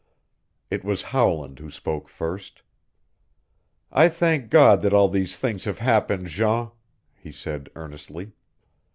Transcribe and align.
It 0.71 0.83
was 0.83 1.03
Howland 1.13 1.59
who 1.59 1.69
spoke 1.69 2.09
first. 2.09 2.63
"I 3.91 4.09
thank 4.09 4.49
God 4.49 4.81
that 4.81 4.93
all 4.93 5.07
these 5.07 5.37
things 5.37 5.65
have 5.65 5.77
happened, 5.77 6.25
Jean," 6.25 6.71
he 7.13 7.31
said 7.31 7.69
earnestly. 7.75 8.31